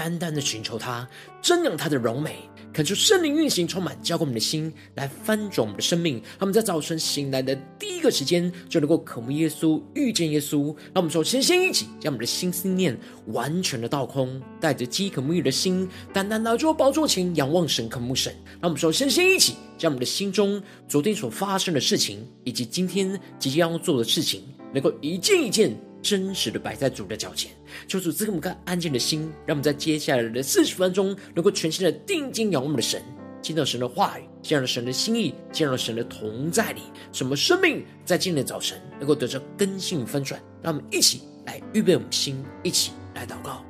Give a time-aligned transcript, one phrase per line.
[0.00, 1.06] 单单的寻求他，
[1.42, 2.36] 瞻仰他的荣美。
[2.72, 6.14] 恳求圣灵运行，充满浇灌我们的心，来翻转我们的生命。
[6.14, 10.74] 让我们在早晨醒来的第一个时间，就能够渴慕耶稣，遇见耶稣。
[10.94, 18.34] 让我们首先先一起将我们的心思念完全的倒空，带着饥渴沐浴的心，单单来到宝座前仰望神，渴慕神。
[18.52, 25.76] 让我们首先先一起将我们的心中昨天所发生的事情，以及今天即将要做的事情，能够一件一件。
[26.02, 27.50] 真实的摆在主的脚前，
[27.86, 33.02] 求主赐给我们个安静的心，让我们在接下来的四十分钟，能够全心的定睛仰望我们的神，
[33.42, 40.40] 听到神的话语，见到神的心意，见到神的同在里，什么生命在今天的早晨能够得着更新翻转。
[40.62, 43.69] 让我们一起来预备我们的心，一起来祷告。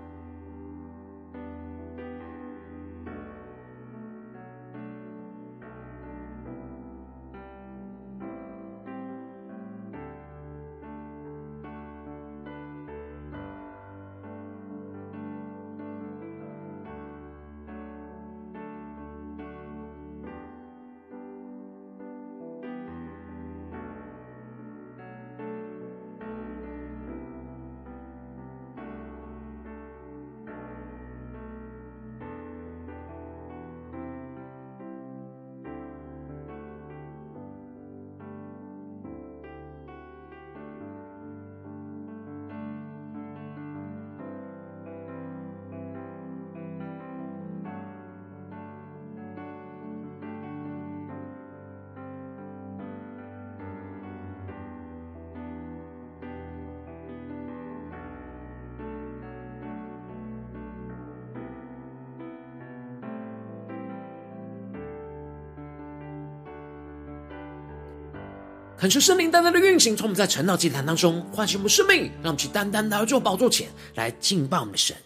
[68.81, 74.97] 恳求圣灵单单的运行，从我们在晨祷祭坛当中唤醒我们生命，让我们去单单来到宝座前来敬拜我们的神。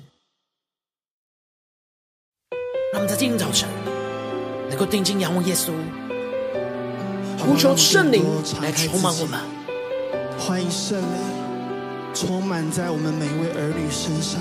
[2.92, 3.68] 让我们在今天早晨
[4.68, 5.72] 能够定睛仰望耶稣，
[7.36, 8.24] 呼求圣灵
[8.62, 9.40] 来充满我们。
[10.38, 11.18] 欢迎圣灵
[12.14, 14.40] 充满在我们每一位儿女身上。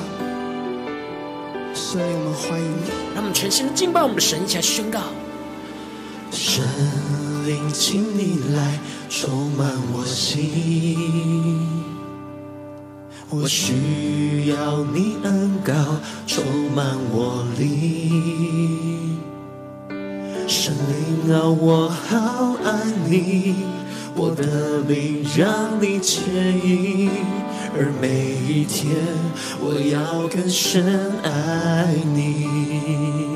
[1.74, 2.92] 圣灵，我们欢迎你。
[3.16, 5.02] 让我们全心的敬拜我们的神，一起来宣告。
[6.32, 6.64] 圣
[7.46, 11.68] 灵，请你来充满我心，
[13.30, 15.74] 我需要你恩膏
[16.26, 16.44] 充
[16.76, 19.20] 满我灵。
[20.48, 23.56] 神灵啊，我好爱你，
[24.16, 26.24] 我的灵让你牵
[26.66, 27.10] 引，
[27.76, 28.96] 而每一天
[29.60, 33.33] 我要更深爱你。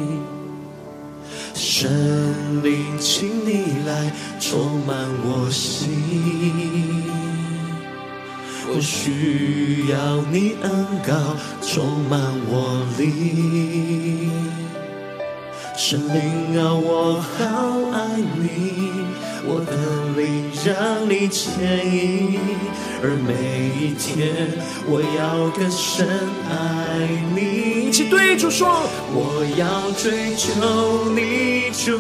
[1.80, 5.92] 神灵，请你来充满我心，
[8.68, 10.72] 我需要你恩
[11.06, 14.32] 膏充满我灵。
[15.78, 17.36] 神灵啊，我好
[17.94, 18.48] 爱你。
[19.50, 19.72] 我的
[20.20, 21.48] 灵让你牵
[21.86, 22.38] 引，
[23.02, 24.36] 而每一天
[24.86, 26.06] 我要更深
[26.50, 27.88] 爱你。
[27.88, 28.68] 一起对主说，
[29.14, 30.52] 我要追求
[31.16, 31.98] 你主，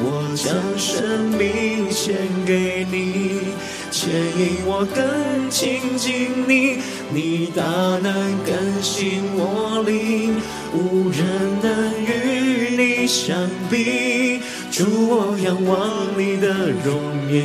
[0.00, 3.52] 我将生命献给你，
[3.90, 6.78] 牵引我更亲近你，
[7.12, 7.62] 你大
[7.98, 10.40] 能更新我灵，
[10.72, 11.20] 无人
[11.60, 13.36] 能与你相
[13.70, 14.40] 比。
[14.70, 16.46] 主，我仰望你的
[16.84, 17.44] 容颜，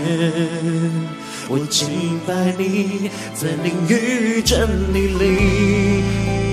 [1.49, 6.03] 我敬拜你，在灵与真理里。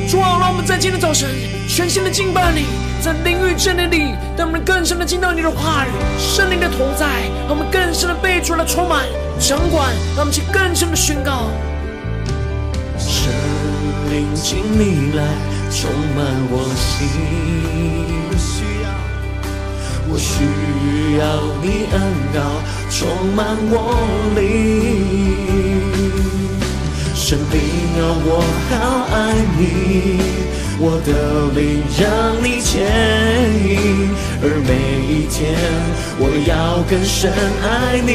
[0.08, 1.28] 主啊，让我们在今天早晨
[1.68, 2.64] 全新的敬拜你，
[3.02, 7.06] 在灵与真理里，让我们更深的听到你的话语，圣灵的同在，
[7.46, 9.04] 让我们更深的被主来充满
[9.38, 11.50] 掌管，让我们去更深的宣告。
[12.98, 13.30] 圣
[14.10, 15.22] 灵，请你来
[15.70, 18.01] 充满我心。
[20.14, 20.44] 我需
[21.16, 21.24] 要
[21.62, 21.96] 你恩
[22.34, 22.38] 膏
[22.90, 23.00] 充
[23.34, 23.74] 满我
[24.36, 25.80] 灵，
[27.14, 27.56] 圣灵
[27.96, 28.28] 啊，我
[28.68, 28.70] 好
[29.10, 29.16] 爱
[29.56, 29.60] 你，
[30.78, 32.02] 我的灵让
[32.42, 32.82] 你牵
[33.64, 34.10] 引，
[34.42, 34.70] 而每
[35.06, 35.54] 一天
[36.18, 37.30] 我要更深
[37.62, 38.10] 爱你。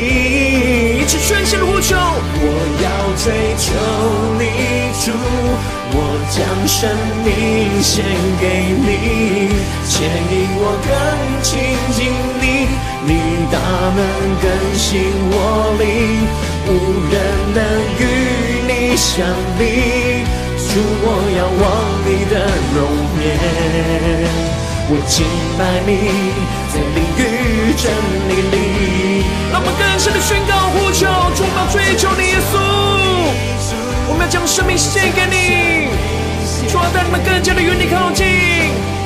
[1.02, 2.46] 一起全心的呼求，我
[2.84, 3.26] 要追
[3.56, 3.66] 求
[4.38, 4.44] 你
[5.00, 5.12] 主，
[5.94, 5.98] 我
[6.30, 6.38] 将
[6.68, 6.90] 生
[7.24, 8.04] 命献
[8.42, 8.44] 给
[8.76, 9.50] 你，
[9.88, 9.96] 牵
[10.32, 10.90] 引我更
[11.42, 11.56] 亲。
[11.94, 12.00] 近
[12.42, 12.46] 你
[13.08, 13.10] 你
[13.50, 13.56] 大
[13.96, 14.00] 能
[14.42, 14.46] 更
[14.76, 14.86] 新
[15.32, 15.36] 我
[15.80, 15.82] 灵，
[16.68, 16.70] 无
[17.10, 17.16] 人
[17.56, 17.58] 能
[17.98, 18.04] 与
[18.68, 19.26] 你相
[19.58, 19.62] 比。
[20.78, 21.66] 主，我仰望
[22.06, 22.38] 你的
[22.78, 22.78] 容
[23.18, 23.26] 颜，
[24.90, 25.26] 我敬
[25.58, 25.90] 拜你，
[26.70, 27.90] 在灵与真
[28.30, 29.26] 理里。
[29.52, 32.62] 让我们更深的宣告呼求，主我们要追求你耶稣，
[34.08, 35.90] 我们要将生命献给你，
[36.70, 38.28] 主啊带你们更加的与你靠近，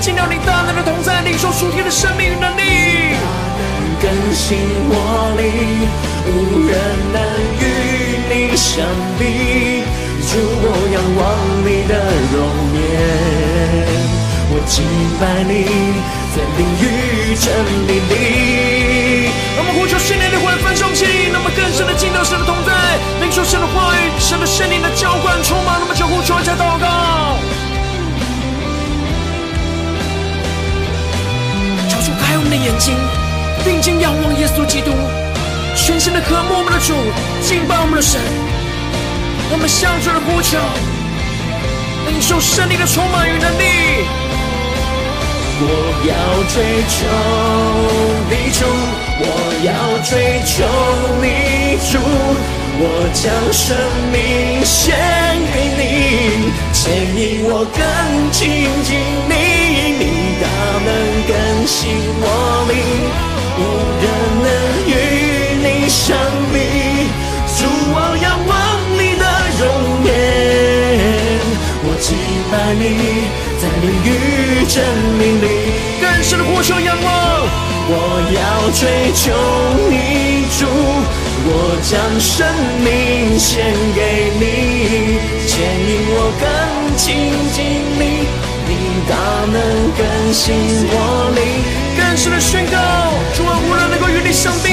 [0.02, 3.16] 进到你大能的同在里，领受属天的生命与能力，
[4.04, 4.60] 更新
[4.92, 5.88] 我灵，
[6.28, 6.76] 无人
[7.16, 7.24] 能
[7.64, 8.84] 与你相
[9.18, 9.88] 比。
[10.32, 11.20] 主，我仰望
[11.72, 11.96] 你的
[12.34, 12.84] 容颜，
[14.52, 14.84] 我敬
[15.22, 15.64] 拜你，
[16.36, 16.84] 在灵与
[17.40, 17.48] 真
[17.88, 19.32] 理里。
[19.56, 22.76] 我们呼求圣灵的活分中气，让我们更深的进到神的同在，
[23.22, 25.80] 领受神的话语，神的圣灵的浇灌充满。
[25.80, 27.40] 那么就呼求一下祷告，
[31.88, 33.00] 求主开我们的眼睛，
[33.64, 34.92] 定睛仰望耶稣基督，
[35.74, 36.92] 全心的渴慕我们的主，
[37.48, 38.20] 敬拜我们的神。
[39.54, 40.60] 我们向着的呼求，
[42.12, 43.64] 领受胜利的充满与能力。
[45.64, 45.66] 我
[46.04, 46.14] 要
[46.52, 46.56] 追
[46.92, 46.98] 求
[48.30, 48.60] 你主，
[49.22, 49.26] 我
[49.64, 49.72] 要
[50.04, 50.12] 追
[50.44, 50.52] 求
[51.22, 51.26] 你
[51.90, 51.94] 主，
[52.84, 53.24] 我将
[53.54, 53.64] 生
[54.12, 54.20] 命
[54.66, 54.94] 献
[55.54, 56.84] 给你，牵
[57.16, 57.80] 引我更
[58.32, 58.40] 亲
[58.84, 58.90] 近
[59.30, 59.34] 你，
[59.98, 60.04] 你
[60.42, 60.46] 大
[60.84, 60.90] 能
[61.30, 61.32] 更
[61.66, 61.80] 新
[62.20, 62.26] 我
[62.68, 62.76] 灵，
[63.58, 63.60] 无
[64.04, 64.06] 人
[64.44, 64.48] 能
[64.86, 64.92] 与
[65.64, 66.04] 你相
[66.52, 66.56] 比。
[67.58, 67.60] 主，
[67.94, 67.96] 我
[72.52, 72.84] 拜你，
[73.62, 74.84] 在灵与真
[75.18, 75.48] 理里，
[76.02, 77.08] 更深的呼求仰望。
[77.94, 77.96] 我
[78.36, 79.32] 要追求
[79.90, 80.68] 你主，
[81.48, 81.50] 我
[81.82, 82.46] 将生
[82.84, 83.64] 命献
[83.96, 84.00] 给
[84.36, 84.44] 你，
[85.48, 86.44] 牵引我更
[86.98, 87.58] 亲近
[87.98, 88.28] 你，
[88.68, 88.72] 你
[89.08, 89.16] 大
[89.48, 89.56] 能
[89.96, 90.54] 更新
[90.92, 91.40] 我灵，
[91.98, 92.78] 更深的宣告，
[93.34, 94.70] 主啊，无人能够与你相比，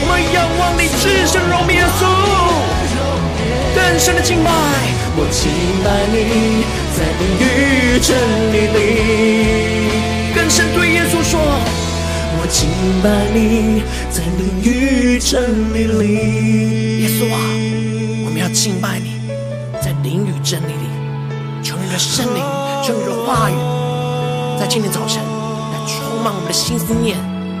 [0.00, 2.06] 我们仰望你至圣荣美耶稣。
[3.74, 4.50] 更深的敬拜，
[5.16, 5.50] 我敬
[5.84, 6.64] 拜你，
[6.98, 8.10] 在灵雨真
[8.52, 8.76] 理里。
[10.34, 12.68] 更深对耶稣说，我敬
[13.00, 17.02] 拜你，在灵雨真理里。
[17.02, 17.38] 耶稣啊，
[18.24, 19.12] 我们要敬拜你，
[19.80, 20.88] 在灵雨真理里。
[21.62, 22.42] 求你的圣灵，
[22.84, 23.54] 求你的话语，
[24.58, 27.16] 在今天早晨来充满我们的心思念，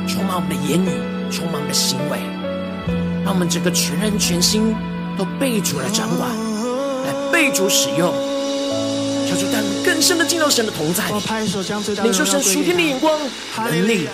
[0.08, 0.90] 充满我们的言语，
[1.30, 2.18] 充满我们的行为，
[3.24, 4.74] 让我们整个全人全心。
[5.18, 6.30] 都被主来掌管，
[7.04, 8.14] 来被主使用，
[9.28, 11.12] 求主带领更深的进到神的同在里，
[12.02, 13.20] 领受神属天的眼光、
[13.56, 14.08] 能力。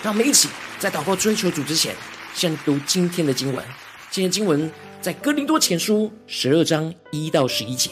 [0.00, 0.48] 让我们一起
[0.78, 1.92] 在祷告追求主之前，
[2.34, 3.64] 先读今天的经文。
[4.12, 4.70] 今天经文
[5.00, 7.90] 在哥林多前书十二章一到十一节。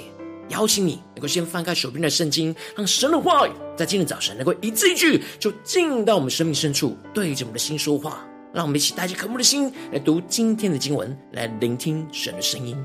[0.51, 8.25] 邀请你能够先翻开手边的圣经，让神的话语在今天早晨能够一字一句就进到我们生命深处，对着我们的心说话。
[8.55, 12.77] 让我们一起带着渴慕的心来读今天的经文，来聆听神的声音。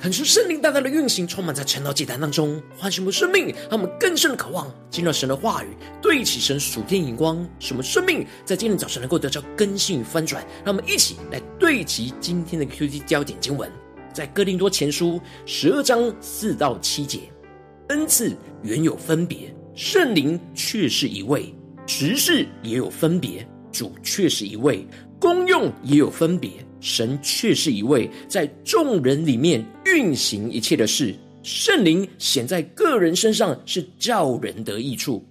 [0.00, 4.66] 恳求圣灵大大的运行，充满在晨祷祭坛当中，唤醒我们生命，让我们更深的渴望。
[4.88, 5.66] 进入神的话语，
[6.00, 10.42] 对齐神属天眼光，使我们生命在今天早晨能够得到更新与翻转。
[10.64, 13.70] 让我们一起来对齐今天的 QT 焦点经文，
[14.10, 17.30] 在哥林多前书十二章四到七节，
[17.90, 21.54] 恩赐原有分别，圣灵却是一位；
[21.86, 24.78] 职事也有分别，主却是一位；
[25.20, 26.50] 功用也有分别。
[26.80, 35.22] 神却是一位，在众人里面运行一切的事，圣灵显在个人身上，是叫人得益处。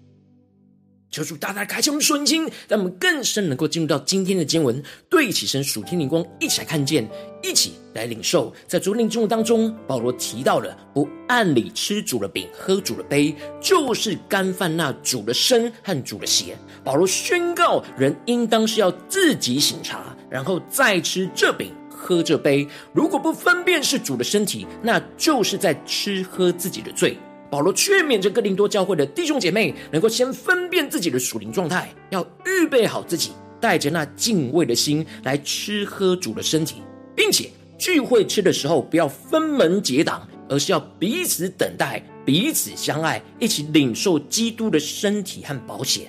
[1.12, 7.10] 求主大大开启我们属灵心，让我们更深能够进入到今天的经文，对起身属天灵光，一起来看见，
[7.42, 8.54] 一起来领受。
[8.68, 16.56] 在昨天经当中，保罗提到了不按理吃主的饼，喝主的杯，就是干犯那主的身和主的血。
[16.84, 22.68] 保罗宣告，人应当是要自己省察，然后再吃这饼，喝这杯。
[22.94, 27.18] 如果不分辨是主的身体，那就是在吃喝自己的罪。
[27.50, 36.76] 保罗劝勉着哥林多教会的弟兄姐妹，能够先分辨自己的属灵状态，要预备好自己，带着那敬畏的心来吃喝主的身体，
[37.16, 46.02] 并且聚会吃的时候不要分门结党，而是要彼此等待、彼此相爱，一起领受基督的身体和宝血。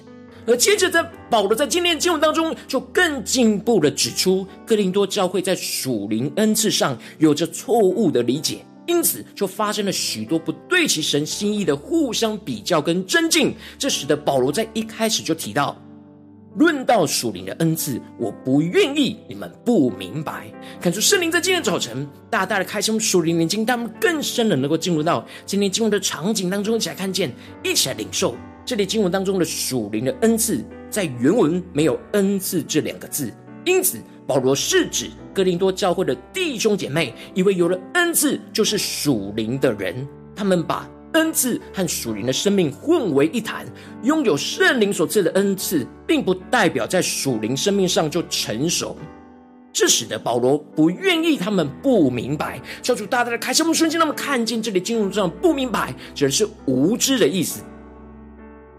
[0.46, 8.58] 而接着在保罗在今天经文当中，就更进一步的指出，哥林多教会在属灵恩赐上有着错误的理解。
[8.90, 15.80] 因此，就发生了许多不对其神心意的互相比较跟争竞，这使得保罗在一开始就提到：
[16.56, 20.52] 论到属灵的恩赐，我不愿意你们不明白。
[20.80, 27.32] 看出圣灵在今天早晨大大的开启属灵眼睛，他们更深的能够进入到今天经文的场景当中，一起来看见，
[27.62, 28.34] 一起来领受
[28.66, 33.32] 这里经文当中的属灵的恩赐，在原文没有恩赐这两个字，
[33.64, 33.98] 因此。
[34.26, 43.66] 保罗是指哥林多教会的弟兄姐妹，以为有了恩赐就是属灵的人，他们把恩赐和属灵的生命混为一谈。
[44.02, 48.96] 拥有圣灵所赐的恩赐，并不代表在属灵生命上就成熟。
[49.72, 52.60] 这使得保罗不愿意他们不明白。
[52.82, 57.62] 教主大大的开启我们瞬间，他们看见这里经文上不明白，指的是无知的意思。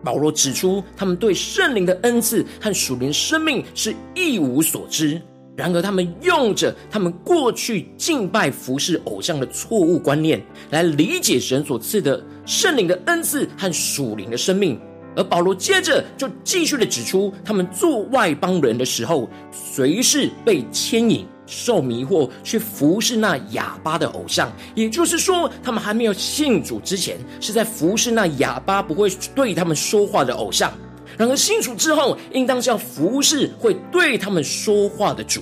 [0.03, 5.21] 保罗指出，他们对圣灵的恩赐和属灵生命是一无所知。
[5.55, 14.79] 然而，他们用着他们过去敬拜服侍偶像的错误观念，来理解神所赐的圣灵的恩赐和属灵的生命。
[15.13, 24.49] 而保罗接着就继续的指出，他们做外邦人的时候，随时被牵引、受迷惑，去服侍那哑巴的偶像。
[24.73, 30.71] 也就是说，他们还没有信主之前，是在服侍那哑巴不会对他们说话的偶像。
[31.17, 35.41] 然而信主之后，应当是要服侍会对他们说话的主。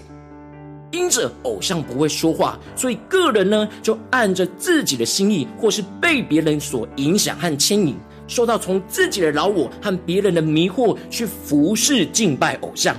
[0.92, 7.96] 因着偶像不会说话，所以个人呢就按着自己的心意，或是被别人所影响和牵引，
[8.28, 12.96] 受到从自己的老我和别人的迷惑去服侍敬拜偶像。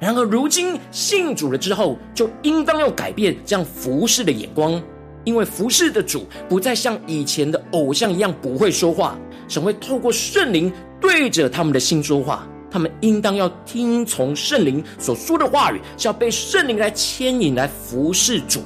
[0.00, 4.82] 然而如今信主了之后，就应当要改变这样服侍的眼光，
[5.24, 10.72] 因为服侍的主不再像以前的偶像一样不会说话，神会透过圣灵。
[11.04, 18.62] 对着他们的心说话，他们应当要听从圣灵所说的话语，是要被圣灵来牵引来服侍主，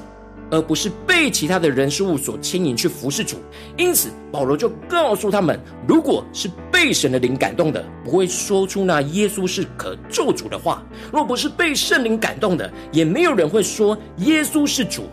[0.49, 3.35] 而不是被其他的人事物所牵引去服侍主。
[3.75, 10.81] 因此，保罗就告诉他们，如果是被神的灵感动的，不会说出那耶稣是可救主的话；
[11.11, 15.09] 若不是被圣灵感动的，也没有人会说耶稣是主。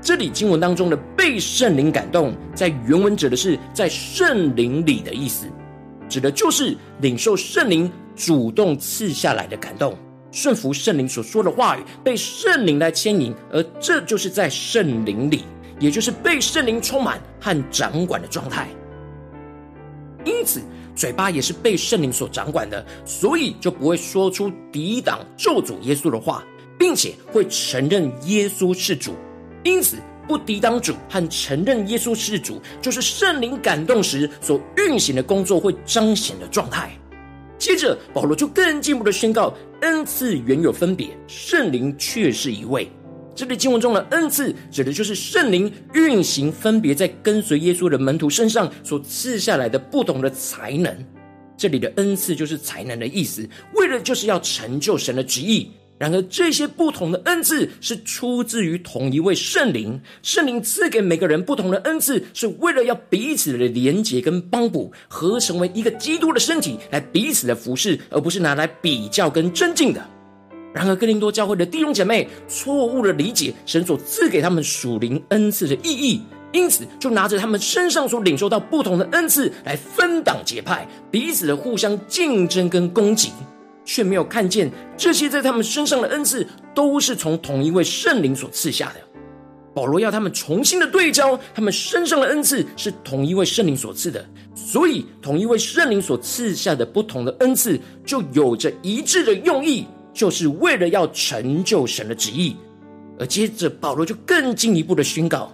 [0.00, 5.48] 这里经文当中的被圣灵感动，在原文指的是在圣灵里的意思。
[6.14, 9.98] 指的就是领受圣灵主动赐下来的感动，
[10.30, 15.42] 顺服圣灵所说的话语，被圣灵来牵引，而这就是在圣灵里，
[15.80, 18.68] 也就是被圣灵充满和掌管的状态。
[20.24, 20.62] 因此，
[20.94, 26.44] 嘴巴也是被圣灵所掌管的，所以就不会说出抵挡咒诅耶稣的话，
[26.78, 29.16] 并且会承认耶稣是主。
[29.64, 29.96] 因此。
[30.26, 36.90] 不抵挡主和承认耶稣是主，就是圣灵感动时所运行的工作会彰显的状态。
[37.58, 42.90] 接着，保罗就更进一步的宣告：恩赐原有分别，圣灵却是一位。
[43.34, 50.94] 这里经文中的恩赐，指的就是圣灵运行分别在跟随耶稣的门徒身上所赐下来的不同的才能。
[51.56, 55.70] 这里的恩赐就是才能的意思，为了就是要成就神的旨意。
[55.96, 60.00] 然而，这些不同的恩赐是出自于同一位圣灵。
[60.22, 70.04] 圣灵赐给每个人不同的恩赐，是为了要彼此的连结跟帮补，合成为一个基督的身体，来彼此的服侍，而不是拿来比较跟尊敬的。
[70.74, 76.20] 然而，哥林多教会的弟兄姐妹错误的理解神所赐给他们属灵恩赐的意义，
[76.52, 83.30] 因此就拿着他们身上所领受到不同的恩赐来分党结派，彼此的互相竞争跟攻击，
[83.84, 89.00] 却没有看见这些在他们身上的恩赐都是从同一位圣灵所赐下的。
[89.74, 94.24] 保罗要他们重新的对焦，他们身上的恩赐是同一位圣灵所赐的，
[94.54, 99.86] 所以同一位圣灵所赐下的不同的恩赐就有着一致的用意。
[100.14, 102.54] 就是为了要成就神的旨意，
[103.18, 105.52] 而接着保罗就更进一步的宣告，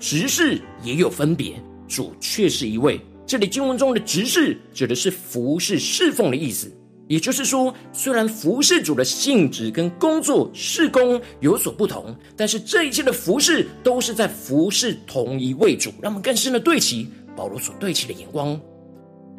[0.00, 2.98] 执事也有分别，主却是一位。
[3.26, 6.72] 这里经文中的执事指的是服侍侍奉的意思，
[7.08, 15.90] 也就是说，虽然服侍主的性质跟工作事工有所不同，但是这一切的服侍都是在服侍同一位主。
[16.00, 18.60] 让我们更深的对齐保罗所对齐的眼光。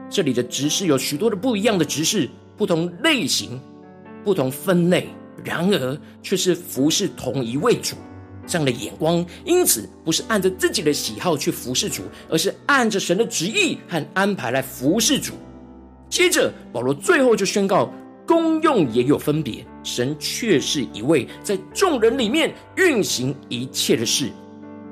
[0.10, 2.27] 这里的执事有许多的不一样的执事，
[2.58, 3.58] 不同类型。
[4.21, 5.08] 不同分类，
[5.45, 7.95] 然而却是服侍同一位主，
[8.45, 15.34] 这样的眼光，因此不是按着自己的喜好去服侍主，而是按着神的旨意和安排来服侍主。
[16.10, 17.93] 接着，保罗最后就宣告，
[18.26, 24.30] 功用也有分别，神却是一位，在众人里面运行一切的事。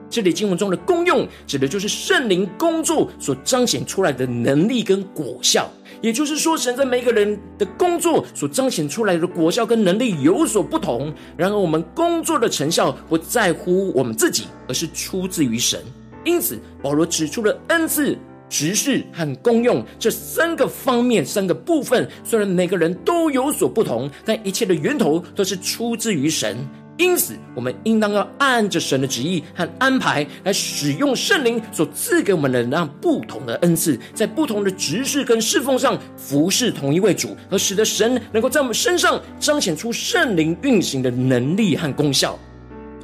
[0.09, 5.69] 这里经文中的功用，指的就是圣灵工作所彰显出来的能力跟果效。
[5.99, 11.13] 也就是说，神在每个人的工作所彰显出来的果效跟能力有所不同。
[11.35, 15.81] 然而，我们工作的成效不在乎我们自己，而是出自于神。
[16.23, 18.17] 因此，保罗指出了恩赐、
[18.49, 22.07] 职事和功用这三个方面、三个部分。
[22.23, 26.57] 虽然每个人都有所不同，但一切的源头都是出自于神。
[26.97, 42.35] 因此，我们应当要按着神的旨意和安排来使用圣灵所赐给我们的那不同的恩赐，在不同的职事跟侍奉上服侍同一位主，而使得神能够在我们身上彰显出圣灵运行的能力和功效。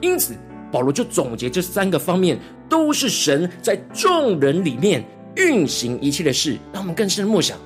[0.01, 0.33] 因此，
[0.71, 7.57] 保罗就总结这三个方面都是神在众人里面运行一切的事，让我们更深的默想：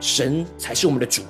[0.00, 1.22] 神才是我们的主，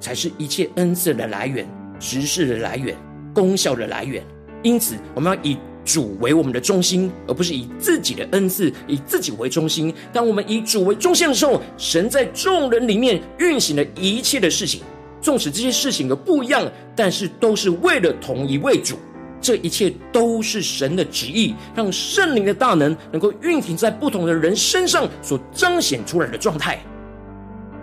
[0.00, 1.68] 才是一切恩赐的来源、
[1.98, 2.96] 职事的来源。
[3.34, 4.24] 功效的来源，
[4.62, 9.92] 因此我们要以主为我们的中心，而不是以自己的恩赐、以自己为中心。
[10.10, 14.80] 当我们以主为中心的时候，神在众人里面运行了一切的事情，
[15.20, 18.96] 纵使这些事情有不一样，但是都是为了同一位主。
[19.40, 26.78] 这一切都是神的旨意，让圣灵的大能能够运行在不同的人身上所彰显出来的状态。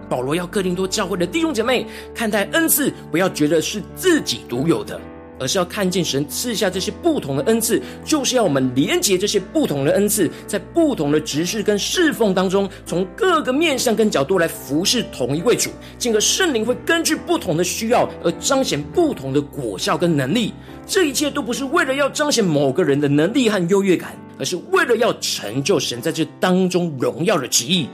[0.09, 4.99] 保罗要哥林多教会的弟兄姐妹看待恩赐，不要觉得是自己独有的。
[5.43, 15.69] 而是要看见神赐下这些不同的恩赐，就是要我们连接这些不同的恩赐，在不同的职事跟侍奉当中，从各个面向跟角度来服侍同一位主。
[15.97, 20.53] 进而圣灵会根据不同的需要而彰显不同的果效跟能力。
[20.87, 27.89] 这一切都不是为了要彰显某个人的能力和优越感，而是为了要成就神在这当中荣耀的旨意。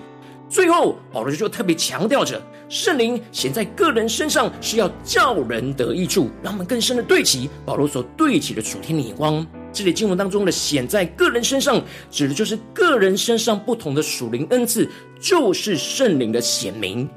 [0.49, 9.45] 最后，保罗就特别强调着，圣灵显在个人身上是要叫人得益处，让我们更深的对齐保罗所对齐的主天的眼光。
[9.71, 14.89] 这里经文当中的显在个人身上，指的就是个人身上不同的属灵恩赐，
[15.21, 17.07] 就是圣灵的显明，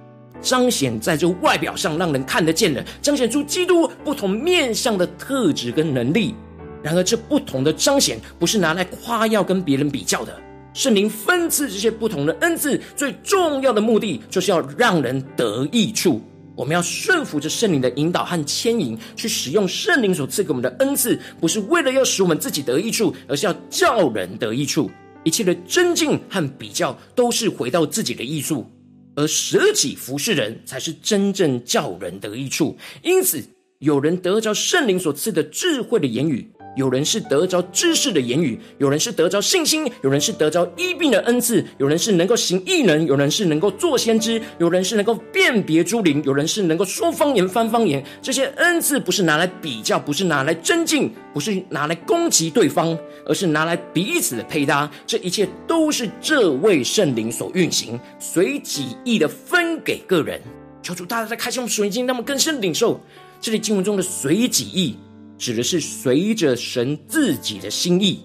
[0.43, 6.35] 彰显在这外表上，让人看得见的，彰显出基督不同面向的特质跟能力。
[6.83, 10.39] 然而，这不同的彰显，不是拿来夸耀跟别人比较的。
[10.75, 16.21] 圣灵分赐这些不同的恩赐，最重要的目的就是要让人得益处。
[16.55, 24.91] 我们要顺服着圣灵的引导和牵引，去使用圣灵所赐给我们的恩赐，不是为了要使我们自己得益处，而是要叫人得益处。
[25.25, 28.67] 一切的尊敬和比较，都是回到自己的益处，
[29.15, 32.77] 而舍己服侍人，才是真正叫人得益处。
[33.03, 33.43] 因此，
[33.79, 36.52] 有人得着圣灵所赐的智慧的言语。
[36.75, 48.03] 有人是得着知识的言语，有人是得着信心，有人是得着医病的恩赐，有人是能够行异能，有人是能够作先知，有人是能够辨别诸灵，有人是能够说方言、翻方言。
[48.23, 54.91] 这些恩赐不是拿来比较，不是拿来争竞，不是拿来攻击对方，而是拿来彼此的配搭。
[55.07, 60.41] 这一切都是这位圣灵所运行，随己意的分给个人。
[60.83, 63.01] 求主大家在开箱属灵经，让我们更深领受
[63.41, 64.97] 这里经文中的随己意。
[65.43, 68.21] 指的是随着神自己的心意，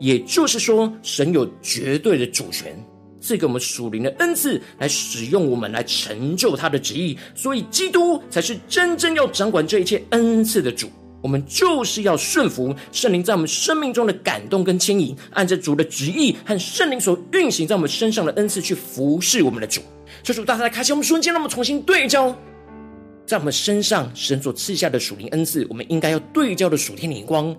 [0.00, 2.74] 也就是说，神有绝对的主权，
[3.20, 7.14] 赐给我们属灵的恩赐来使用，我们来成就他的旨意。
[7.34, 10.88] 所以，基督才是真正要掌管这一切恩赐的主。
[11.20, 19.82] 我们就是要顺服圣灵在我们生命中的感动跟牵引，按着主的旨意和圣灵所运行在我们身上的恩赐去服侍我们的主。
[20.22, 22.34] 求主大家来开启我们瞬间，让我们重新对焦。
[23.26, 27.56] 在我们身上神所赐下的属灵恩赐，我们应该要对焦的属天的眼光。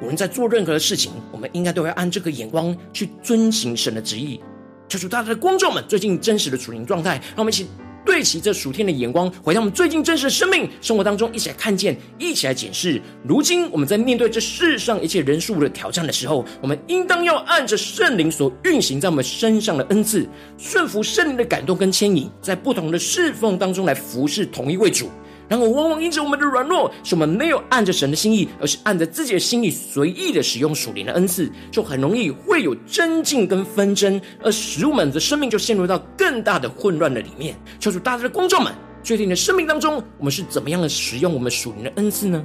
[0.00, 4.40] 我们在做任何的事情，我们应该都要按这个眼光去遵行神的旨意。
[4.88, 7.66] 求主大家的观众们最近真实的属灵状态，让我们一起
[8.04, 13.00] 对齐这属天的眼光，回到我们最近真实的生命生活当中，一起来看见，一起来检视。
[13.26, 25.08] 如今我们在面对这世上一切人数的挑战的时候，我们应当要按着圣灵所运行在我们身上的恩赐，顺服圣灵的感动跟牵引，在不同的侍奉当中来服侍同一位主。
[25.52, 37.54] 然后往往因着我们的软弱，是我们没有按着神的心意，而是按着自己的心意随意的使用属灵的恩赐，就很容易会有争竞跟纷争，而使我们的生命就陷入到更大的混乱的里面。
[37.78, 42.42] 求主大家的观众们，确定你的生命当中，我们是怎么样的使用我们属灵的恩赐呢？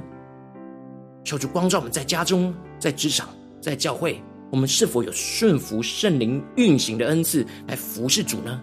[1.24, 8.60] 求主光照我们在家中、在职场、在教会，我们是否有顺服圣灵运行的恩赐来服侍主呢？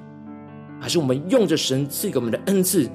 [0.80, 2.88] 还是我们用着神赐给我们的恩赐？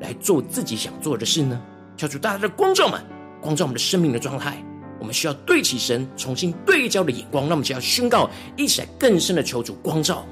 [0.00, 1.60] 来做自己想做的事呢？
[1.96, 3.02] 求主大家的光照们，
[3.40, 4.62] 光照我们的生命的状态。
[4.98, 7.44] 我们需要对起神，重新对焦的眼光。
[7.44, 10.26] 那我们就要宣告，一起来更深的求主光照。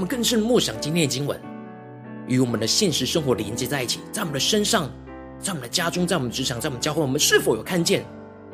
[0.00, 1.38] 我们更深默想今天的经文，
[2.26, 4.90] 与我们的现实生活连接在一起，在我们的身上，
[5.38, 8.02] 在我们的家中，在我们职场，在我们教会，我们是否有看见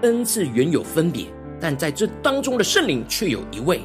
[0.02, 1.26] 恩赐原有分别，
[1.60, 3.78] 但在这当中的圣灵却有一位；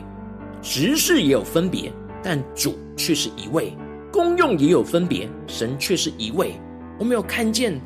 [0.59, 1.93] 职事也有分别，
[2.23, 3.77] 但主却是一位；
[4.11, 6.55] 功用也有分别，神却是一位。
[6.97, 7.79] 我们有看见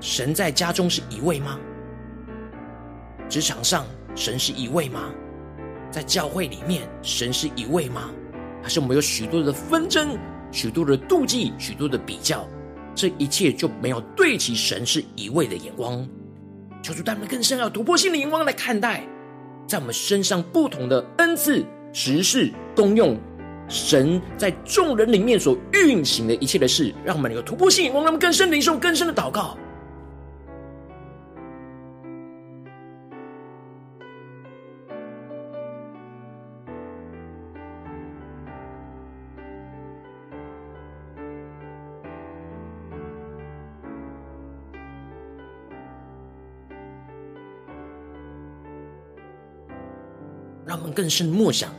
[0.00, 1.60] 神在家中是一位吗？
[3.28, 5.10] 职场上神是一位吗？
[5.90, 8.10] 在教会里面，神是一位吗？
[8.62, 10.16] 还是我们有许多的纷争、
[10.50, 12.46] 许多的妒忌、许多的比较？
[12.94, 16.06] 这一切就没有对齐神是一位的眼光。
[16.82, 19.02] 求主带我们更深要突破性的眼光来看待，
[19.66, 23.18] 在我们身上不同的恩赐、实事、功用，
[23.68, 29.56] 神在众人里面所运行的一切的事，让我们能够突破性眼光，让我们更深的领受更深的祷告。
[50.72, 51.70] 让我们更深默想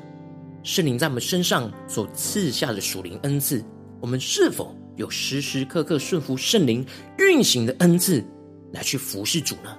[0.62, 3.66] 圣灵在我们身上所赐下的属灵恩赐，
[4.00, 6.86] 我们是否有时时刻刻顺服圣灵
[7.18, 8.24] 运行的恩赐
[8.72, 9.76] 来去服侍主呢？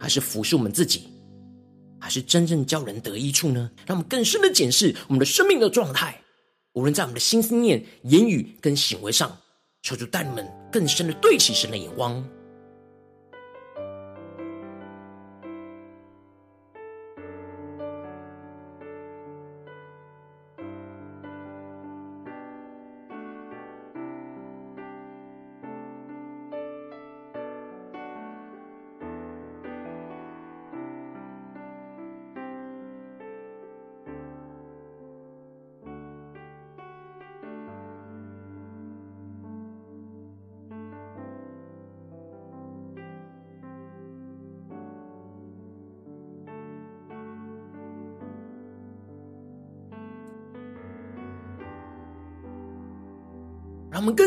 [0.00, 1.04] 还是服侍我们自己？
[2.00, 3.70] 还是真正教人得益处呢？
[3.86, 6.20] 让我们更深的检视我们的生命的状态，
[6.72, 9.38] 无论在我们的心思念、言语跟行为上，
[9.82, 12.20] 求主带你们更深的对齐神的眼光。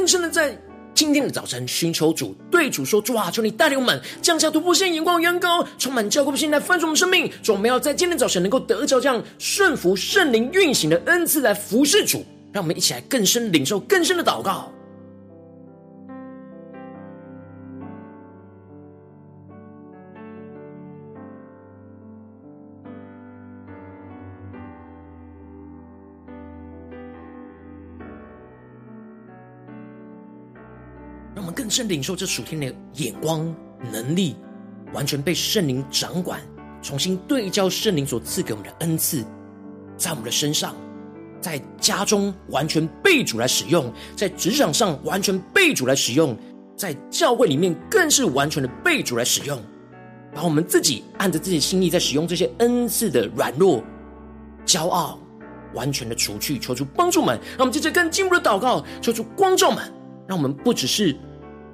[0.06, 0.56] 更深的在
[0.94, 7.28] 今天的早晨寻求主，对主说：“主啊，求你带领我们降下突破性眼光，远高，充满教会的心来翻转我们生命。
[7.42, 12.24] 总，我们要在今天早晨能够得着这样顺服圣灵运行的恩赐来服侍主。
[12.54, 14.72] 让我们一起来更深领受更深的祷告。”
[31.56, 33.56] 更深领受这属天的眼光
[33.92, 34.36] 能力，
[34.94, 36.42] 完全被圣灵掌管，
[36.82, 39.24] 重新对焦圣灵所赐给我们的恩赐，
[39.98, 40.76] 在我们的身上，
[41.40, 46.38] 在家中完全被主来使用，在职场上完全被主来使用，
[46.76, 49.58] 在教会里面更是完全的被主来使用，
[50.34, 53.82] 把我们自己按着自己心意在使用这些恩赐的软弱、
[54.66, 55.18] 骄傲，
[55.74, 59.90] 完全的除去，求主帮助们，让我们接着更进一步的祷告，求主光照们，
[60.28, 61.16] 让我们不只是。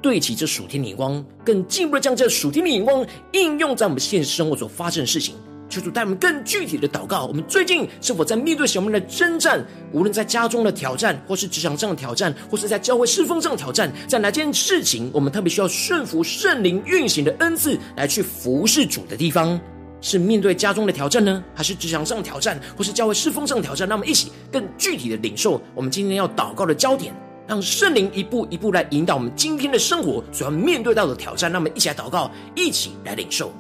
[0.02, 5.36] 对齐这属天的眼光，更进一步的将这属天的眼光应用在我们现实生活所发生的事情。
[5.70, 7.26] 求主带我们更具体的祷告。
[7.26, 9.66] 我们最近是否在面对什么样的征战？
[9.94, 19.58] 无论在家中的挑战，或是职场上的挑战，或是在教会侍奉上的挑战，在哪件事情我们特别需要顺服圣灵运行的恩赐来去服侍主的地方？
[20.02, 23.88] 是面对家中的挑战呢，还是职场上的挑战，或是教会侍奉上的挑战？
[23.88, 27.14] 让我们一起更具体的领受我们今天要祷告的焦点，
[27.52, 31.52] 让圣灵一步一步来引导我们今天的生活所要面对到的挑战。
[31.52, 33.52] 那么一起来祷告，一起来领受。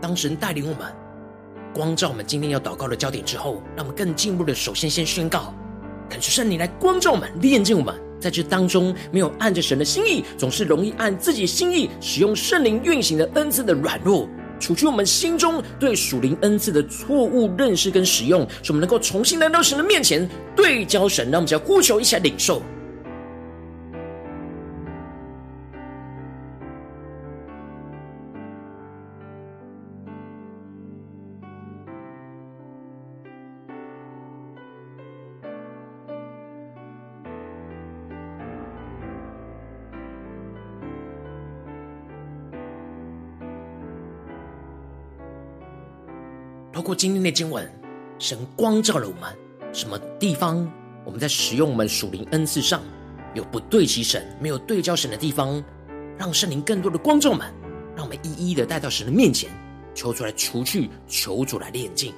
[0.00, 0.92] 当神带领我们，
[1.74, 5.54] 光照我们今天要祷告的焦点之后，让我们更进一步的，首先先宣告，
[6.10, 14.28] 恳求圣灵来光照我们、炼净我们，在这当中没有按着神的心意，总是容易按自己心意使用圣灵运行的恩赐的软弱，
[14.60, 22.60] 除去我们心中对属灵恩赐的错误认识跟使用，使我们能够重新来到神的面前对焦神，让我们只要呼求一下领受。
[46.92, 47.66] 过今天的经文，
[48.18, 49.34] 神光照了我们，
[49.72, 50.70] 什么地方
[51.06, 52.82] 我们在使用我们属灵恩赐上
[53.32, 55.64] 有不对齐神、没有对焦神的地方，
[56.18, 57.50] 让圣灵更多的光照我们，
[57.96, 59.48] 让我们一一的带到神的面前，
[59.94, 62.12] 求出来除去，求主来炼净。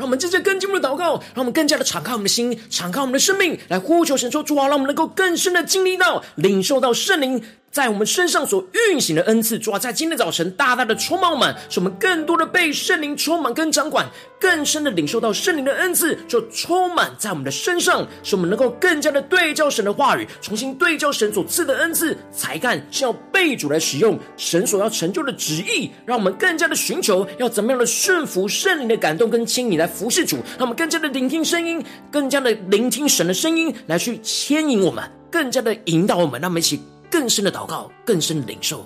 [0.00, 7.44] 让我们接着更进我们的祷告，让我们更加的敞开我们的心，敞开我们的生命，来呼求神说主啊，让我们能够更深的经历到、领受到圣灵。
[7.70, 14.04] 在我们身上所运行的恩赐，主要在今天早晨大大的充满我们，使我们更多的被圣灵充满跟掌管，
[14.40, 31.80] 更深的领受到圣灵的恩赐，就充满在我们的身上，使我们能够更加的对焦神的话语，重新对焦神所赐的恩赐才干，是要被主来使用神所要成就的旨意，让我们更加的寻求要怎么样的顺服圣灵的感动跟牵引来服侍主，让我们更加的聆听声音，
[32.10, 36.80] 更加的聆听神的声音来去牵引我们，更加的引导我们，让我们一起。
[37.10, 38.84] 更深的祷告，更深的领受，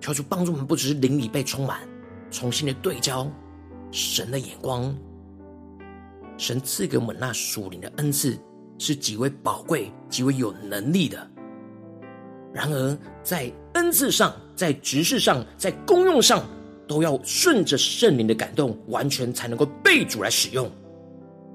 [0.00, 1.86] 求主帮助我们，不只是灵里被充满，
[2.30, 3.30] 重新的对焦
[3.90, 4.94] 神的眼光。
[6.38, 8.38] 神赐给我们那属灵的恩赐
[8.78, 11.30] 是极为宝贵、极为有能力的。
[12.54, 16.42] 然而，在恩赐上、在职事上、在功用上，
[16.88, 20.68] 都要顺着圣灵的感动，完全才能够被主来使用。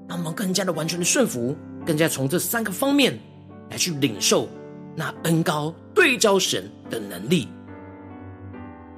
[0.08, 3.18] 让我们更加的完全的顺服，更加从这三个方面
[3.70, 4.48] 来去领受
[4.94, 7.48] 那恩高对照神的能力，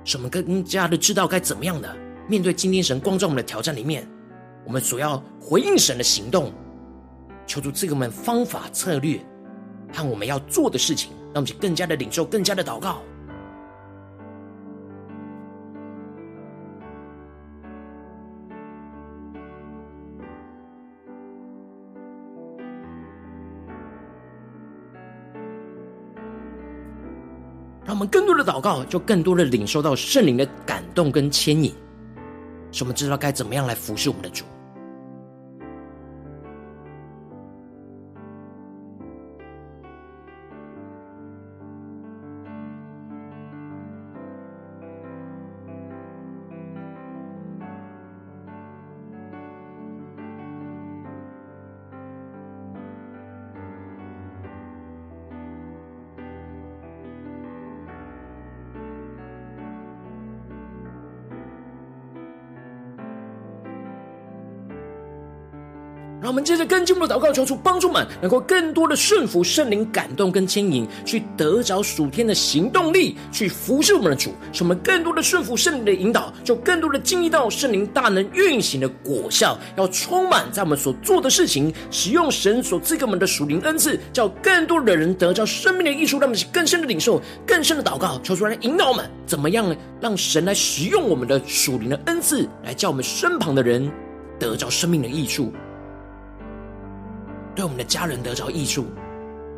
[0.05, 1.97] 使我们更加的知道该怎么样的
[2.29, 4.07] 面对今天神光照我们的挑战里面，
[4.67, 6.53] 我们所要回应神的行动，
[7.47, 9.19] 求主赐给我们方法策略
[9.95, 13.01] 和我们要做的事情，让我们更加的领受，更加的祷告。
[27.97, 31.73] 我们更多的祷告，就更多的领受到圣灵的感动跟牵引，
[32.71, 34.45] 使我们知道该怎么样来服侍我们的主。
[66.47, 93.91] 接着更进一步的祷告，求主帮助们能够更多的顺服圣灵感动跟牵引，去得着属天的行动力，去服侍我们的主，使我们更多的顺服圣灵的引导，就更多的经历到圣灵大能运行的果效，要充满在我们所做的事情，使用神所赐给我们的属灵恩赐，叫更多的人得着生命的益处，让我们更深的领受，更深的祷告，求主来引导我们，怎么样让神来使用我们的属灵的恩赐，来叫我们身旁的人
[94.39, 95.53] 得着生命的益处。
[97.57, 98.85] 对我们的家人得着益处，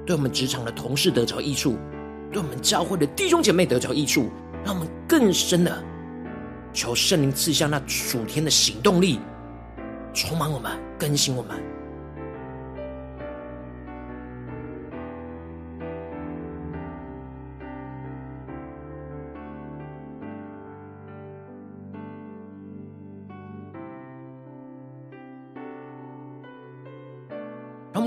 [0.06, 1.76] 对我们职场的同事得着益处，
[2.32, 4.30] 对我们教会的弟兄姐妹得着益处，
[4.64, 5.82] 让我们更深的
[6.72, 9.18] 求圣灵赐下那属天的行动力，
[10.14, 11.60] 充满我们，更新我们。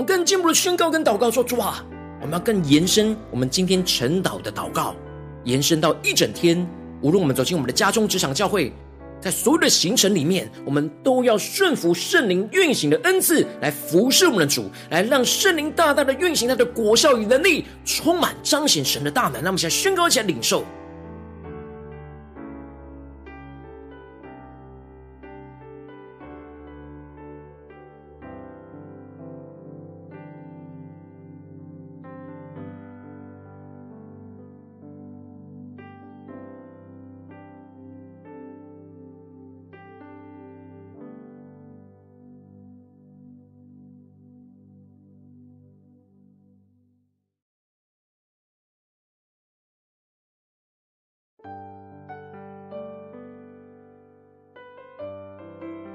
[0.02, 1.84] 们更进一步的宣告跟祷告说：主啊，
[2.20, 4.96] 我们要更延伸我们今天晨祷的祷告，
[5.44, 6.66] 延伸到一整天。
[7.00, 8.72] 无论我们走进我们的家中、职场、教会，
[9.20, 19.40] 在所有的行程里面，我们都要顺服圣灵运行的恩赐，来服侍我们的主，来让圣灵大大的运行他的果效与能力，充满彰显神的大能。
[19.42, 20.64] 那么，现在宣告起来，领受。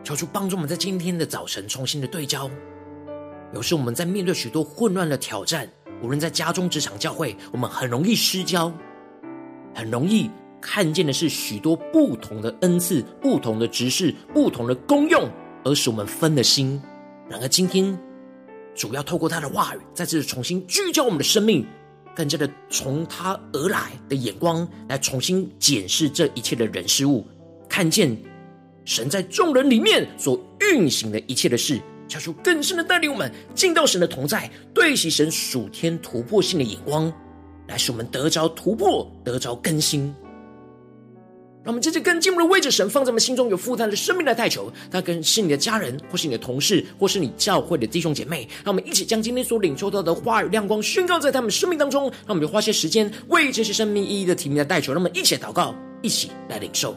[0.07, 2.49] 求主帮助我们在今天的早晨重新的对焦。
[3.53, 5.69] 有时我们在面对许多混乱的挑战，
[6.01, 8.71] 无论在家中、职场、教会，我们很容易失焦，
[9.75, 15.29] 很容易看见的是许多不同的恩赐、不同的职事、不同的功用，
[15.65, 16.81] 而使我们分了心。
[17.29, 17.99] 然而今天，
[18.73, 21.67] 主要透过他的话语，再次重新聚焦我们的生命，
[22.15, 27.27] 更加的从他而来的眼光来重新检视这一切的人事物，
[27.67, 28.17] 看见。
[28.87, 37.11] 神在众人里面所运行的一切的事，求主更深的带领我们进到神的同在，对齐神属天突破性的眼光，
[37.67, 40.03] 来使我们得着突破，得着更新。
[41.65, 48.47] 让我们接着更进步的位置神放在我们心中有负担的生命来代求，他跟是你的家人，或是你的同事，或是你教会的弟兄姐妹。
[48.63, 52.03] 让我们一起将今天所领受到的话语亮光宣告在他们生命当中。
[52.25, 54.93] 让我们花些时间为这些生命意义的题名来代求。
[54.93, 56.95] 让我们一起祷告，一起来领受。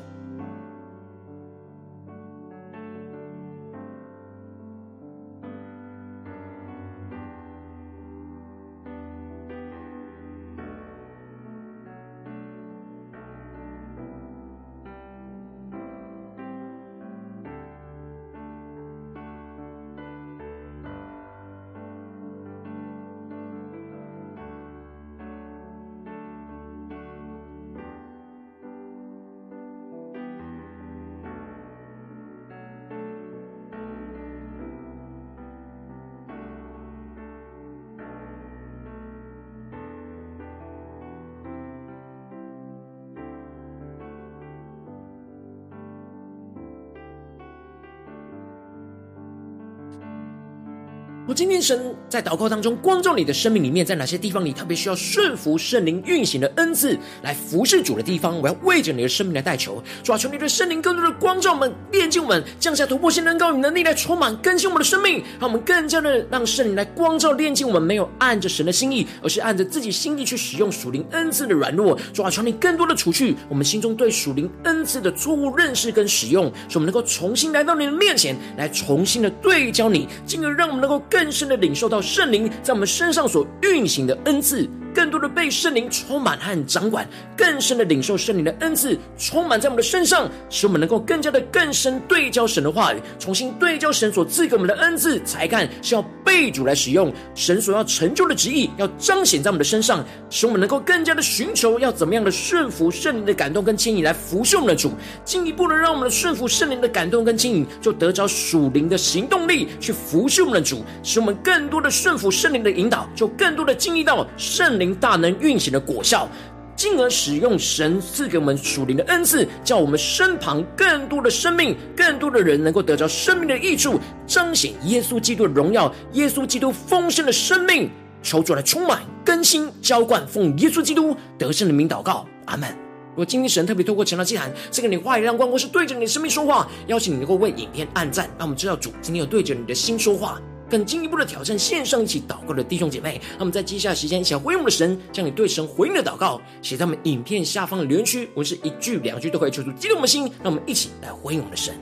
[51.41, 59.83] 今天神在祷告当中光照你的生命里面，在哪些地方你特别需要顺服圣灵运行的恩赐来服侍主的地方，我要为着你的生命来代求。
[60.03, 71.99] 主啊，求你对圣灵更多的光照我们，炼净我们，降下突破性能高与能力来充满更新我们的生命，让我们更加的让圣灵来光照炼净我们，没有按着神的心意，而是按着自己心意去使用属灵恩赐的软弱。
[72.13, 81.30] 主啊，求你更多的除去我们心中对属灵恩赐的错误认识跟使用，使我们能够重新来到你的面前，来重新的对焦你，进而让我们能够更。
[81.31, 84.69] 深深的领受到圣灵在我们身上所运行的恩赐。
[84.95, 97.13] 更多的被圣灵充满和掌管，更深的领受圣灵的恩赐，充满在我们的身上，使我们能够更加的更深对焦神的话语，重新对焦神所赐给我们的恩赐才干，是要被主来使用。
[97.35, 104.93] 神所要成就的旨意，要彰显在我们的身上，使我们能够更加的寻求要怎么样的顺服圣灵的感动跟牵引来服侍我们的主，
[105.25, 116.29] 进一步的让我们的顺服圣灵的感动跟牵引，就得着属灵的行动力去服侍我们的主，使我们更多的顺服圣灵的引导，就更多的经历到圣灵大能运行的果效，
[116.75, 127.89] 进而使用神赐给我们属灵的恩赐，叫我们身旁更多的生命、更多的人能够得着生命的益处，彰显耶稣基督的荣耀，耶稣基督丰盛的生命。
[128.23, 132.69] 求主来充满、更新、浇灌，奉耶稣基督得胜的名祷告，阿门。
[133.11, 140.41] 如果今天神特别透过晨祷祭坛，这个你话语亮光，或是对着你的生命说话，邀请你能够为影片按赞，让我们知道主今天有对着你的心说话。
[140.71, 151.75] 更进一步的挑战线上一起祷告的弟兄姐妹，那么在接下来时间，想回应我们的神，将你对神回应的祷告写在我们影片下方的留言区，无论是一句两句都可以求出激动我们的心，让我们一起来回应我们的神。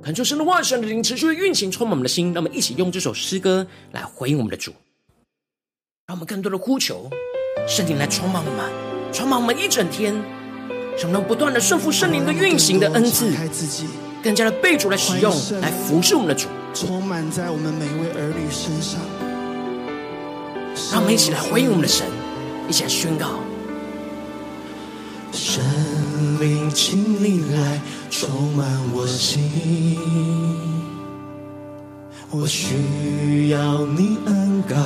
[0.00, 4.72] 恳求神的话、神的灵持续运行，充满我们的心，让我们一起用这首诗歌来回应我们的主。
[6.08, 7.06] 让我们更多的呼求
[7.68, 8.64] 圣灵来充满我们，
[9.12, 10.14] 充满我们一整天，
[10.96, 13.30] 使我们不断的顺服圣灵的运行的恩赐，
[14.22, 15.30] 更加的被主来使用，
[15.60, 18.98] 来服侍我们的主，充满在我们每一位儿女身上。
[20.90, 22.06] 让我们一起来回应我们的神，
[22.70, 23.26] 一起来宣告：
[25.30, 25.62] 圣
[26.40, 30.77] 灵，请你来充满我心。
[32.30, 34.76] 我需要你恩膏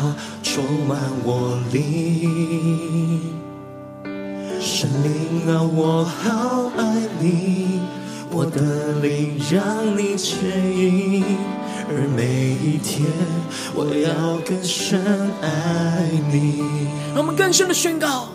[0.45, 3.21] 充满我灵，
[4.61, 7.81] 神灵啊，我好爱你，
[8.31, 10.39] 我的灵让你牵
[10.73, 11.25] 引，
[11.91, 13.09] 而每一天
[13.75, 15.03] 我要更深
[15.41, 16.63] 爱你。
[17.13, 18.29] 让我们更深的宣告：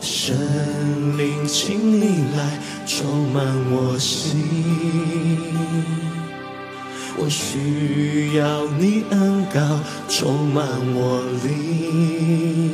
[0.00, 4.44] 神灵，请你来充满我心。
[7.20, 9.60] 我需要你恩膏
[10.08, 10.64] 充满
[10.94, 12.70] 我里，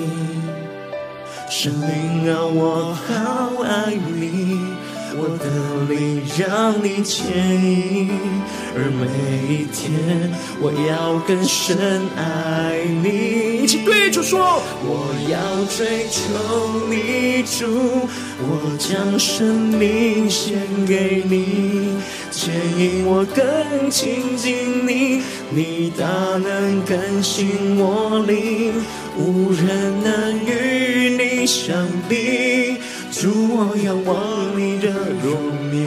[1.49, 4.61] 神灵啊，我好爱你，
[5.17, 7.25] 我的灵让你牵
[7.63, 8.11] 引，
[8.75, 9.07] 而每
[9.55, 13.63] 一天我要更深爱你。
[13.63, 16.21] 一起对主说，我要追求
[16.91, 18.09] 你主，
[18.41, 21.97] 我将生命献给你。
[22.33, 26.05] 牵引我更亲近你，你大
[26.39, 28.75] 能更新我灵，
[29.17, 32.79] 无人能与你相比。
[33.15, 34.89] 主，我仰望你的
[35.23, 35.31] 容
[35.73, 35.87] 颜，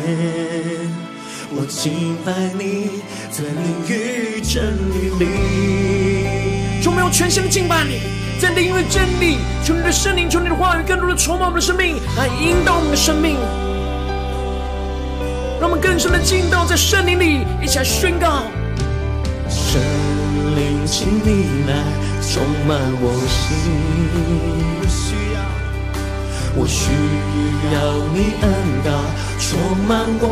[1.51, 6.81] 我敬拜你，在灵与真理里。
[6.81, 7.99] 主，我们用全心的敬拜你，
[8.39, 13.35] 在灵与真理，求你的圣灵，求你的话语更多的充满我们的生命，来引导我们的生命。
[15.59, 18.43] 让我们更深的进到在圣灵里，一起来宣告。
[19.49, 19.81] 圣
[20.55, 21.83] 灵，请你来
[22.21, 23.53] 充满我心，
[26.59, 26.89] 我需
[27.71, 27.77] 要，
[28.13, 28.49] 你恩
[28.83, 28.89] 膏
[29.39, 30.25] 充满我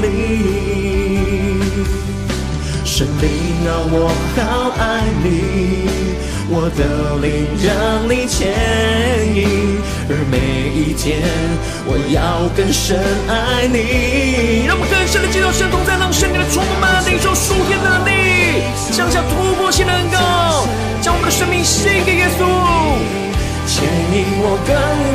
[0.00, 0.06] 里，
[2.84, 3.26] 神灵
[3.66, 4.06] 啊，我
[4.36, 5.26] 好爱你，
[6.48, 6.80] 我的
[7.20, 7.26] 灵
[7.58, 7.66] 让
[8.08, 8.54] 你牵
[9.34, 10.38] 引，而每
[10.78, 11.18] 一天
[11.86, 12.96] 我要更深
[13.26, 14.64] 爱你。
[14.66, 18.62] 让我更深的进入神同在，让圣灵的充满领受属天的能力，
[18.92, 20.68] 向下突破性的恩膏，
[21.02, 22.46] 将我们的生命献给耶稣，
[23.84, 24.72] 牵引我更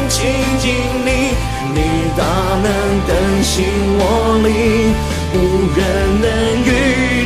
[0.09, 0.69] 亲近
[1.01, 1.33] 你，
[1.73, 1.77] 你
[2.13, 2.21] 大
[2.61, 2.69] 能
[3.09, 3.11] 更
[3.41, 3.65] 新
[3.97, 4.93] 我灵，
[5.33, 5.35] 无
[5.73, 5.81] 人
[6.21, 6.29] 能
[6.61, 6.69] 与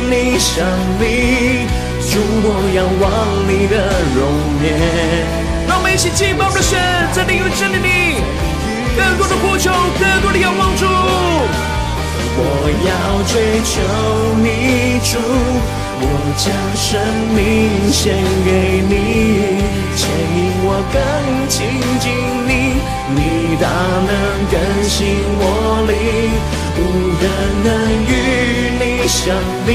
[0.08, 0.64] 你相
[0.98, 1.68] 比，
[2.08, 3.04] 主，我仰望
[3.44, 3.76] 你的
[4.16, 4.24] 容
[4.64, 4.66] 颜。
[5.68, 6.80] 让我们一起敬拜我们的神，
[7.12, 8.24] 在灵与真理里，
[8.96, 9.70] 更多的呼求，
[10.00, 10.86] 更多的仰望主。
[12.36, 12.40] 我
[12.88, 13.82] 要追求
[14.40, 15.20] 你主，
[16.00, 16.08] 我
[16.40, 17.04] 将生
[17.36, 18.16] 命献
[18.46, 19.60] 给你，
[19.94, 20.96] 牵引我更
[21.46, 21.54] 亲
[22.00, 22.04] 近
[22.48, 22.50] 你，
[23.14, 23.20] 你
[23.60, 24.10] 大能
[24.50, 24.54] 更
[24.88, 24.96] 新
[25.38, 25.42] 我
[25.86, 25.92] 灵，
[26.78, 26.80] 无
[27.20, 27.24] 人
[27.64, 27.68] 能
[28.08, 28.10] 与
[28.80, 29.36] 你相
[29.66, 29.68] 比，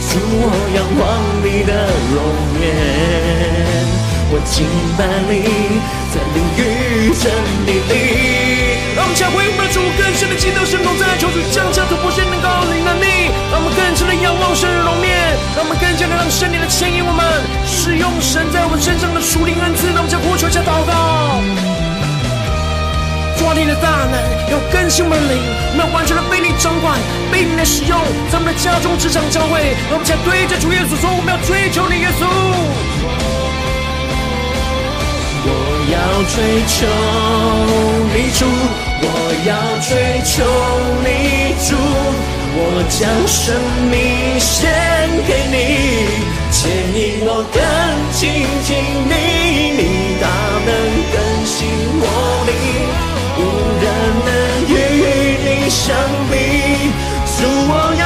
[0.00, 1.02] 主，我仰望
[1.44, 1.70] 你的
[2.10, 2.16] 容
[2.60, 2.62] 颜。
[4.30, 4.66] 我敬
[4.98, 5.32] 拜你，
[6.10, 6.60] 在灵与
[7.14, 7.24] 真
[7.66, 8.53] 理里。
[9.14, 13.30] 让我们将回我们的主，更深的敬拜神同在，求主降下突破性的高灵能力。
[13.52, 15.14] 让我们更深的仰望神的容面，
[15.54, 17.22] 让我们更加的让圣灵的牵引我们，
[17.62, 19.86] 使用神在我们身上的属灵恩赐。
[19.94, 21.38] 让我们将呼求下祷告，
[23.38, 24.18] 抓你的大能，
[24.50, 26.98] 要更新我们的灵，我们要完全的被你掌管，
[27.30, 27.94] 被你来使用，
[28.34, 29.78] 在我们的家中、职场、教会。
[29.86, 32.26] 让我们将对着主耶稣说，我们要追求你，耶稣。
[35.46, 35.50] 我
[35.86, 36.02] 要
[36.34, 36.82] 追求
[38.10, 38.42] 你主，
[39.06, 39.08] 我
[39.44, 39.52] 要
[39.84, 39.90] 追
[40.24, 40.32] 求
[41.04, 41.06] 你
[41.66, 41.76] 主，
[42.56, 43.44] 我将生
[43.90, 43.94] 命
[44.40, 44.50] 献
[45.26, 45.56] 给你，
[46.50, 46.56] 牵
[46.94, 47.60] 引我更
[48.12, 48.22] 亲
[48.64, 48.68] 近
[49.04, 49.12] 你，
[49.76, 49.82] 你
[50.20, 50.24] 大
[50.64, 50.68] 能
[51.12, 51.52] 更新
[52.00, 52.02] 我
[52.48, 52.50] 灵，
[53.36, 53.40] 无
[53.82, 53.84] 人
[54.24, 54.28] 能
[54.68, 54.72] 与
[55.44, 55.84] 你相
[56.30, 56.32] 比。
[57.36, 57.38] 主，
[57.68, 58.02] 我要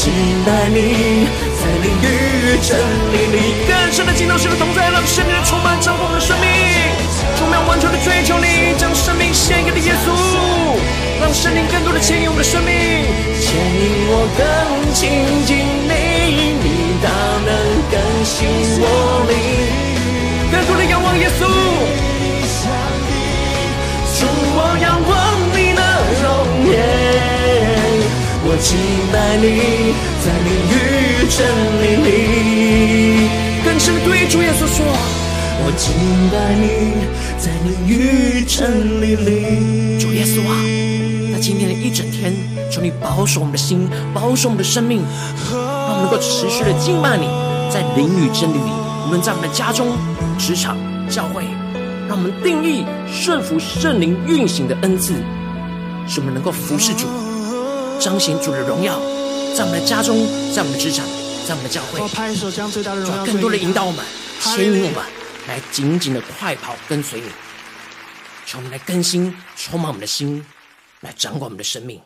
[0.00, 0.08] 期
[0.46, 1.28] 待你
[1.60, 2.72] 在灵与真
[3.12, 6.48] 理里更深的进入神的同在，让生命充满掌控的生命，
[7.36, 10.08] 充满完全的追求你，将生命献给了耶稣，
[11.20, 12.72] 让生命更多的牵引我们的生命，
[13.42, 15.92] 牵引我更亲近你，
[28.52, 28.74] 我敬
[29.12, 29.46] 拜你
[30.26, 30.74] 在灵与
[31.30, 31.38] 真
[31.78, 33.30] 理里，
[33.64, 34.84] 更深对主耶稣说。
[35.62, 35.94] 我敬
[36.32, 36.66] 拜你
[37.38, 40.50] 在灵与真理里，主耶稣啊，
[41.30, 42.34] 那今天的一整天，
[42.72, 45.00] 求你保守我们的心，保守我们的生命，
[45.52, 47.28] 让我们能够持续的敬拜你，
[47.72, 48.72] 在灵与真理里，
[49.06, 49.86] 无论在我们的家中、
[50.40, 50.76] 职场、
[51.08, 51.44] 教会，
[52.08, 55.14] 让我们定义顺服圣灵运行的恩赐，
[56.08, 57.06] 使我们能够服侍主，
[58.00, 58.98] 彰显主的荣耀，
[59.54, 60.16] 在我们的家中，
[60.54, 61.04] 在我们的职场，
[61.46, 64.02] 在我们的教会，拍手将最大的荣耀，更多的引导我们，
[64.40, 65.04] 牵引我们。
[65.46, 67.26] 来紧紧的快跑跟随你，
[68.46, 70.44] 求我们来更新，充满我们的心，
[71.00, 72.00] 来掌管我们的生命。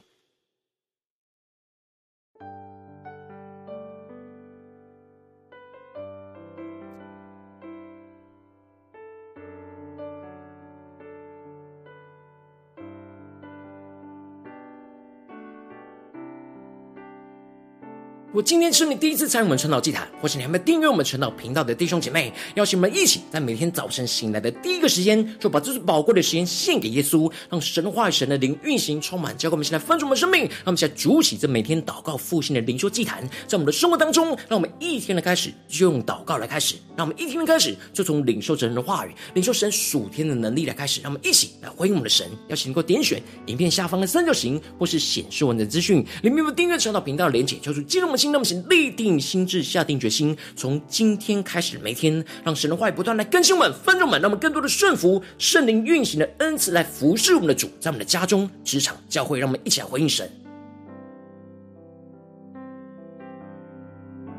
[18.34, 30.40] 我今天是你第一次参与我们晨祷祭坛，或是你还没有订阅我们晨祷频道的弟兄姐妹，邀请我们一起在每天早晨醒来的第一个时间，就把这最宝贵的时间献给耶稣，让神话、神的灵运行充满，交给我们现在丰盛的生命。
[30.40, 41.00] 让我们现在筑起这每天祷告复兴的灵修祭坛，在我们的生活当中，让我们一天的开始就用祷告来开始，让我们一天的开始就从领受神的话语、领受神属天的能力来开始。
[41.00, 42.26] 让我们一起来回应我们的神。
[42.48, 49.20] 邀请你给我点选影片下方的三角形，或是显示文的资讯里面有订阅晨祷频道的连结，就是进入我们心，那么请立定。
[49.20, 60.43] 心智，下定决心，从今天开始，每天让神的话语不断来更新我们、翻转我们，让我们更多的顺服圣灵运行的恩赐，来服侍我们的主，在我们的家中、职场、教会，让我们一起来回应神。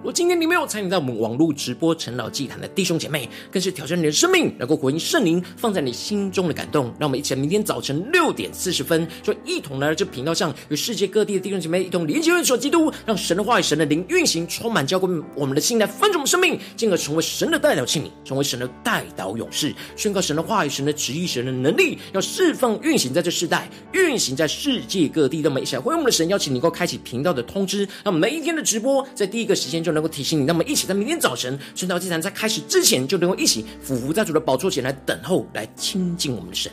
[0.05, 6.93] 如果今天你没有参与到我们网络直播晨祷祭坛的弟兄姐妹，更是挑战你的生命，能够回应圣灵放在你心中的感动。
[6.99, 25.41] 让我们一起来，明天早晨六点四十分，就一同来到这频道上，与世界各地的弟兄姐妹一同连接、认识基督，让神的话语、神的灵运行，充满交给我们的心，来分盛我们生命，进而成为神的代表器皿，成为神的代祷勇士，宣告神的话语、神的旨意、神的能力，要释放运行在这世代，运行在世界各地。
[25.41, 29.94] 让我们一起来回应我们的神，邀请你能够开启频道的通知，让每一天的直播在第一个时间就。
[29.95, 36.71] 能够提醒你，那么一起在明天早晨圣道祭坛在开始之前，就能够一起俯伏在主的宝座前来等候，来亲近我们的神。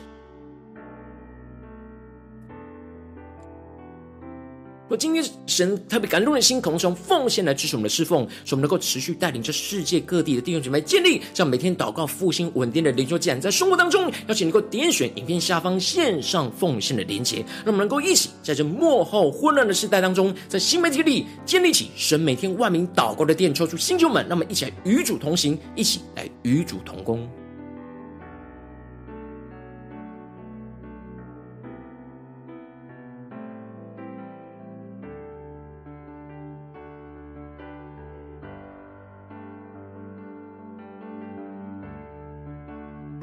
[4.93, 27.27] 我今天神特别感动的心，可能从奉献来支持我们的侍奉，使我们能够持续带领着世界各地的弟兄姐妹建立这样每天祷告复兴稳定的灵修祭坛，在生活当中，邀请能够点选影片下方线上奉献的连结，让我们能够一起在这末后混乱的时代当中，在新媒体里建立起神每天万名祷告的殿，抽出新旧们，让我们一起来与主同行，一起来与主同工。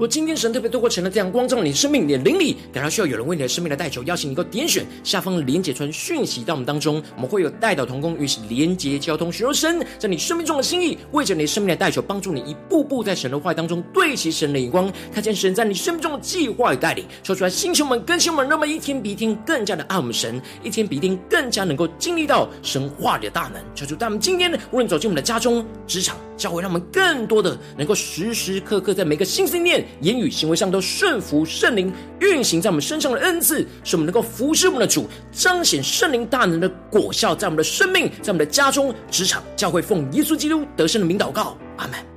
[0.00, 14.50] 如果今天神特别透过成了这样光照你的生命，你的灵里感到需要有人为你的生命来代求，邀请你能够点选下方连结传讯息到我们当中，我们会有代祷同工与其连结交通，寻求神在你生命中的心意，为着你生命来代求，帮助你一步步在神的话语当中对齐神。
[14.50, 23.62] 的眼光，看见神在你生命中的计划与带领，说出来，星球们、更新们，那么一天比一天更加的爱我们神，一天比一天更加能够经历到神话里的大能。
[23.74, 42.09] 求主带我们今天无论走进我们的家中、职场、教会，让我们更多的能够时时刻刻在每个心思念、言语、行为上都顺服圣灵运行在我们身上的恩赐，使我们能够服侍我们的主，彰显圣灵大能的果效，在我们的生命，在我们的家中、职场、教会，奉耶稣基督得胜的名祷告，阿门。